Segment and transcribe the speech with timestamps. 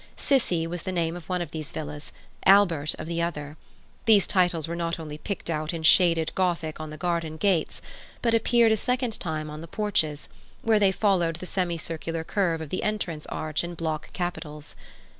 [0.15, 2.11] "Cissie" was the name of one of these villas,
[2.47, 3.55] "Albert" of the other.
[4.05, 7.83] These titles were not only picked out in shaded Gothic on the garden gates,
[8.23, 10.27] but appeared a second time on the porches,
[10.63, 14.75] where they followed the semicircular curve of the entrance arch in block capitals.